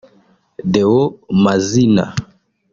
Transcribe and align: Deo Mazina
Deo 0.71 0.97
Mazina 1.43 2.05